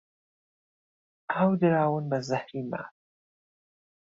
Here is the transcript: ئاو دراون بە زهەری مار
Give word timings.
ئاو 1.31 1.51
دراون 1.61 2.05
بە 2.11 2.19
زهەری 2.29 2.63
مار 2.71 2.85